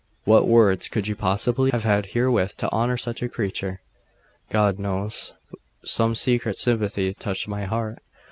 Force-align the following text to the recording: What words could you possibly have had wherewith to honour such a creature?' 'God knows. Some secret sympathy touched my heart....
What 0.23 0.47
words 0.47 0.87
could 0.87 1.07
you 1.07 1.15
possibly 1.15 1.69
have 1.69 1.83
had 1.83 2.07
wherewith 2.15 2.53
to 2.57 2.71
honour 2.71 2.97
such 2.97 3.21
a 3.21 3.29
creature?' 3.29 3.81
'God 4.49 4.79
knows. 4.79 5.33
Some 5.85 6.15
secret 6.15 6.57
sympathy 6.57 7.13
touched 7.13 7.47
my 7.47 7.65
heart.... 7.65 7.99